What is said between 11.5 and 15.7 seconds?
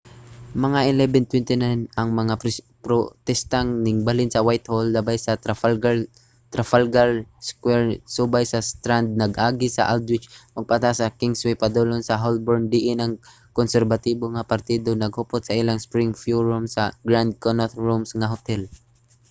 padulong sa holborn diin ang konserbatibo nga partido naghupot sa